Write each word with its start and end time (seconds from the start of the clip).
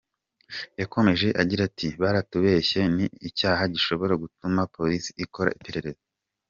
Yakomeje 0.81 1.27
agira 1.41 1.61
ati 1.69 1.87
“Baratubeshye 2.01 2.79
ni 2.95 3.05
n’icyaha 3.21 3.63
gishobora 3.73 4.13
gutuma 4.23 4.61
Polisi 4.75 5.11
ikora 5.25 5.51
iperereza. 5.59 6.03